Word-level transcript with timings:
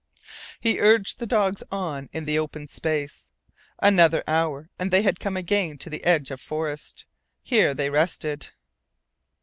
He 0.59 0.79
urged 0.79 1.19
the 1.19 1.27
dogs 1.27 1.61
on 1.71 2.09
in 2.11 2.25
the 2.25 2.39
open 2.39 2.65
space. 2.65 3.29
Another 3.77 4.23
hour 4.27 4.67
and 4.79 4.89
they 4.89 5.03
had 5.03 5.19
come 5.19 5.37
again 5.37 5.77
to 5.77 5.91
the 5.91 6.03
edge 6.03 6.31
of 6.31 6.41
forest. 6.41 7.05
Here 7.43 7.75
they 7.75 7.91
rested. 7.91 8.49